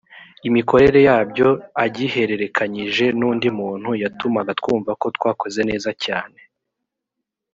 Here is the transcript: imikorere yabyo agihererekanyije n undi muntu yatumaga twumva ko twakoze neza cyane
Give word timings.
imikorere 0.47 0.99
yabyo 1.07 1.47
agihererekanyije 1.83 3.05
n 3.17 3.21
undi 3.29 3.47
muntu 3.59 3.89
yatumaga 4.03 4.51
twumva 4.59 4.91
ko 5.01 5.07
twakoze 5.17 5.59
neza 5.69 5.89
cyane 6.03 6.39